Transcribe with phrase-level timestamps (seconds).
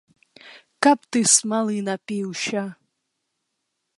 [0.85, 2.61] Каб ты смалы напіўся!